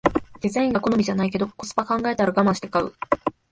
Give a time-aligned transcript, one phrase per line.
[0.39, 2.91] デザインが好みじゃないけどコスパ考えたらガマンして買う